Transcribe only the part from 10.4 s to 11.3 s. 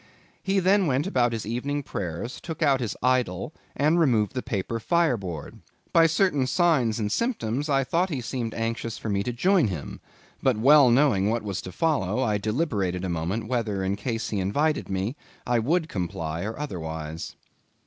but well knowing